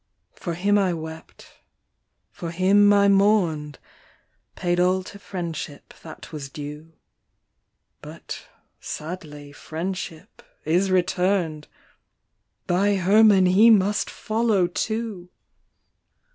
[0.33, 1.59] "For him I wept,
[2.31, 3.77] for him I mourn'd,
[4.55, 6.93] Paid all to friendship that was due;
[8.01, 8.47] But
[8.79, 11.67] sadly friendship is return' d,
[12.65, 15.29] Thy Herman he must follow too!